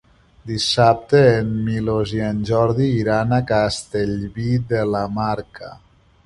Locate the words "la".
4.95-5.05